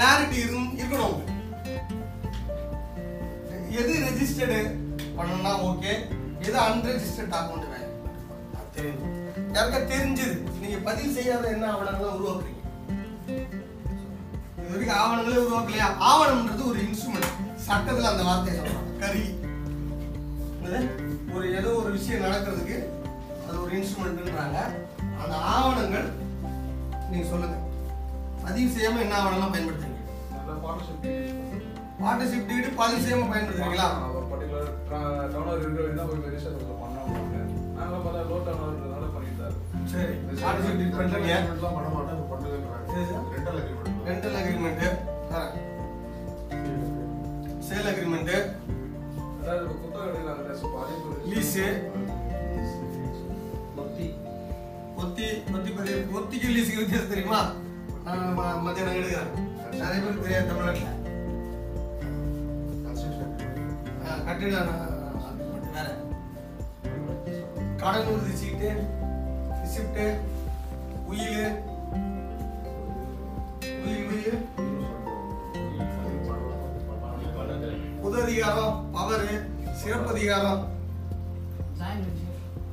Clarity 0.00 0.36
இருக்கணும் 0.80 1.16
எது 3.80 3.92
registered 4.04 4.58
பண்ணணும்னா 5.16 5.52
ஓகே 5.66 5.92
எது 6.46 6.56
அன்ரெஜிஸ்டர்ட் 6.66 7.34
அக்கௌண்ட் 7.38 7.66
வேணும். 7.72 7.98
தெரியும். 8.76 9.02
யாருக்கா 9.54 9.80
தெரிஞ்சது? 9.92 10.36
நீங்க 10.62 10.78
பதிவு 10.88 11.10
செய்யாத 11.16 11.44
என்ன 11.54 11.66
ஆவணங்களை 11.72 12.10
உருவாக்குறீங்க? 12.16 12.62
இது 14.56 14.70
வரைக்கும் 14.72 15.00
ஆவணங்களே 15.02 15.44
உருவாக்கலையா? 15.44 15.88
ஆவணம்ன்றது 16.10 16.64
ஒரு 16.72 16.80
இன்ஸ்ட்ருமெண்ட் 16.88 17.30
சட்டத்துல 17.68 18.12
அந்த 18.12 18.24
வார்த்தையை 18.28 18.56
சொல்றாங்க. 18.60 18.96
கருவி 19.04 19.28
ஒரு 21.36 21.46
ஏதோ 21.58 21.70
ஒரு 21.80 21.90
விஷயம் 21.98 22.24
நடக்கிறதுக்கு 22.26 22.78
அது 23.46 23.56
ஒரு 23.64 23.72
இன்ஸ்ட்ருமெண்ட்ன்றாங்க 23.80 24.60
அந்த 25.22 25.34
ஆவணங்கள் 25.56 26.08
நீங்க 27.10 27.26
சொல்லுங்க. 27.32 27.56
பதிவு 28.50 28.70
செய்யாம 28.74 29.00
என்ன 29.02 29.14
ஆவணம்லாம் 29.16 29.52
பயன்படுத்துறீங்க? 29.54 29.98
நல்ல 30.36 30.52
பார்ட்னர்ஷிப் 30.62 31.02
பார்ட்னர்ஷிப் 32.00 32.48
டீடு 32.50 32.68
பதிவு 32.80 33.02
செய்யாம 33.02 33.26
பயன்படுத்துறீங்களா? 33.32 33.86
ஒரு 34.16 34.26
பர்டிகுலர் 34.30 34.70
டவுனர் 35.32 35.60
இருக்கிற 35.64 35.84
தான் 35.98 36.08
போய் 36.10 36.24
ரெஜிஸ்டர் 36.24 36.56
பண்ணோம் 36.80 37.10
பார்த்தா 38.04 38.22
லோ 38.30 38.38
தான் 38.46 38.56
இருக்கோம். 39.02 39.28
சரி 39.92 40.14
பார்ட்னர்ஷிப் 40.42 40.80
டீட் 40.80 40.98
பண்றீங்க. 40.98 41.30
எல்லாம் 41.54 41.76
பண்ண. 41.76 41.86
சரி, 42.92 43.04
sir. 43.10 43.24
Rental 43.36 43.60
agreement. 43.60 43.88
Rental 44.08 44.36
agreement 44.40 44.84
sale 47.68 47.88
agreement 47.92 48.34
அதாவது 49.40 49.64
குத்தகை 49.82 50.06
எடுக்கிறாங்க 50.10 50.42
லீஸு 51.32 51.66
ஒத்தி 53.82 54.06
ஒத்தி 55.02 55.26
ஒத்திக்கு 56.18 56.48
லீஸுக்கு 56.54 56.82
வித்தியாசம் 56.82 57.12
தெரியுமா? 57.14 57.42
மத்தியானம் 58.04 58.94
எடுக்கிறேன். 58.94 59.72
நிறைய 59.72 60.02
பேருக்கு 60.02 60.22
தெரியாது 60.22 60.46
தமிழ்நாட்டில். 60.46 60.98
கட்டிட 64.24 64.56
வேற. 65.74 65.88
கடன் 67.76 68.06
உறுதி 68.06 68.34
சீட்டு 68.34 68.70
ரிசிப்ட் 69.50 70.18
உயில். 71.06 71.58
உயில் 73.84 74.06
உயில். 74.06 74.48
பொது 78.02 78.22
அதிகாரம் 78.22 78.88
பவர் 78.92 79.46
சிறப்பு 79.74 80.10
அதிகாரம் 80.10 80.68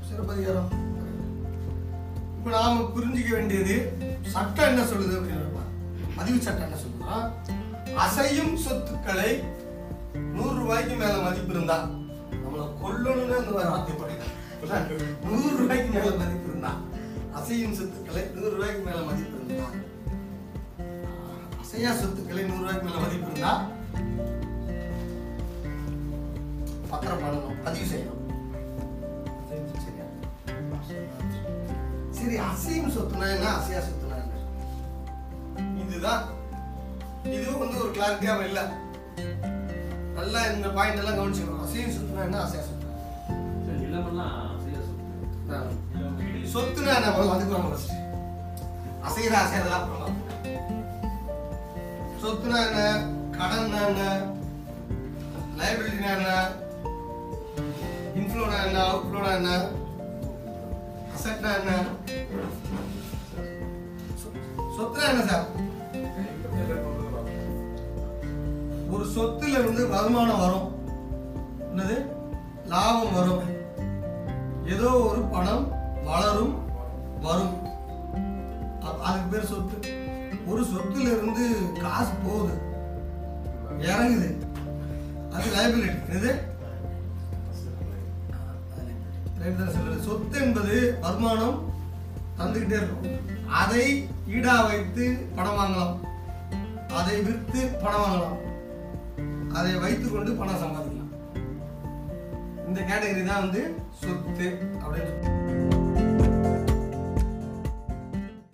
சிறப்பு 0.00 0.32
அதிகாரம் 0.32 0.87
இப்போ 2.48 2.60
நாம 2.60 2.84
புரிஞ்சிக்க 2.92 3.30
வேண்டியது 3.30 3.74
சட்டம் 4.32 4.68
என்ன 4.68 4.82
சொல்லுது 4.90 5.16
அப்படின்னு 5.16 5.64
பதிவு 6.16 6.38
சட்டம் 6.38 6.66
என்ன 6.66 6.78
சொல்லுதுன்னா 6.82 7.16
அசையும் 8.04 8.54
சொத்துக்களை 8.56 9.32
நூறு 10.30 10.54
ரூபாய்க்கு 10.60 10.94
மேல 10.94 11.18
மதிப்பு 11.18 11.52
இருந்தா 11.54 11.76
நம்மளை 12.34 12.64
கொல்லணும்னு 12.80 13.36
அந்த 13.40 13.52
மாதிரி 13.66 13.98
படிக்கலாம் 13.98 14.88
நூறு 15.26 15.52
ரூபாய்க்கு 15.58 15.90
மேல 15.90 16.14
மதிப்பு 16.14 16.48
இருந்தா 16.50 16.72
அசையும் 17.40 17.76
சொத்துக்களை 17.80 18.24
நூறு 18.34 18.54
ரூபாய்க்கு 18.56 18.82
மேல 18.88 19.02
மதிப்பு 19.02 19.36
இருந்தா 19.38 19.68
அசையா 21.60 21.92
சொத்துக்களை 22.00 22.44
நூறு 22.44 22.62
ரூபாய்க்கு 22.62 22.87
சரி 32.18 32.36
அசையும் 32.48 32.94
சொத்துனா 32.94 33.26
என்ன? 33.34 33.48
அசையா 33.58 33.80
சொத்துனா 33.88 34.16
என்ன? 34.22 34.34
இதுதான். 35.82 36.22
இது 37.36 37.58
வந்து 37.58 37.78
ஒரு 37.84 37.90
கிளாரிட்டியாம 37.96 38.44
இல்ல. 38.50 38.60
நல்லா 40.18 40.40
இந்த 40.46 40.68
பாயிண்ட் 40.76 41.00
எல்லாம் 41.02 41.18
கவனிச்சுக்கணும். 41.18 41.64
அசையும் 41.66 41.94
சொத்துனா 41.96 42.24
என்ன 42.28 42.40
அசையா 42.46 42.62
சொத்து. 42.62 42.76
சொத்துனா 46.54 46.92
என்ன? 46.98 47.10
அதுக்கு 47.34 47.54
நம்ம 47.54 47.70
ஃபர்ஸ்ட் 47.70 47.94
அசைகிற 49.08 49.34
அசையாதெல்லாம் 49.42 49.82
அப்புறமா 49.82 50.06
சொத்துனா 52.22 52.58
என்ன? 52.68 52.80
கடன்னா 53.38 53.80
என்ன? 53.88 54.04
லைபிலிட்டினா 55.58 56.10
என்ன? 56.16 56.30
இன்ஃப்ளோனா 58.20 58.56
என்ன? 58.66 58.78
அவுட்ஃப்ளோனா 58.88 59.32
என்ன? 59.34 59.52
அசட்னா 61.14 61.52
என்ன? 61.60 61.72
சொத்துனா 65.08 65.10
என்ன 65.10 65.26
சார்? 65.26 65.44
ஒரு 68.90 69.04
சொத்துல 69.04 69.46
இருந்து 69.46 69.88
வருமானம் 69.88 70.38
வரும். 70.38 70.74
என்னது? 71.74 72.06
லாபம் 72.66 73.12
வரும். 73.12 73.42
ஏதோ 74.66 74.90
ஒரு 74.90 75.20
பணம் 75.20 75.72
வளரும் 76.04 76.58
வரும். 77.20 77.56
அதுக்கு 79.02 79.28
பேர் 79.30 79.46
சொத்து. 79.46 79.92
ஒரு 80.46 80.62
சொத்துல 80.62 81.00
இருந்து 81.00 81.72
காசு 81.80 82.12
போகுது. 82.26 82.54
இறங்குது. 83.78 84.36
அது 85.32 85.50
லைபிலிட்டி 85.56 85.98
என்னது? 86.10 86.46
சொல்றது? 89.70 90.02
சொத்து 90.02 90.40
என்பது 90.40 90.98
வருமானம் 91.00 91.72
தந்துகிட்டே 92.38 92.70
இருக்கும். 92.70 93.36
அதை 93.50 94.08
ஈடா 94.28 94.66
வைத்து 94.66 95.28
பணம் 95.36 95.58
வாங்கலாம். 95.58 95.96
அதை 96.92 97.22
விற்று 97.22 97.66
பணம் 97.82 98.00
வாங்கலாம். 98.00 98.36
அதை 99.52 99.76
வைத்துக்கொண்டு 99.76 100.32
பணம் 100.32 100.62
சம்பாதிக்கலாம். 100.62 101.12
இந்த 102.66 102.80
கேட்டகரி 102.80 103.24
தான் 103.24 103.40
வந்து 103.40 103.74
சொத்து 103.90 104.58
அப்படின்னு 104.80 105.77